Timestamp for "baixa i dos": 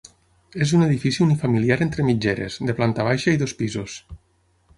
3.11-3.55